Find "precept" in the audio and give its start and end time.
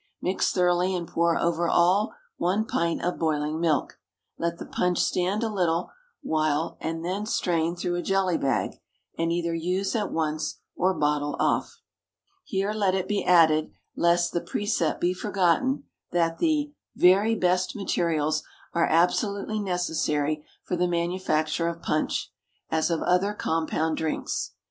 14.41-14.99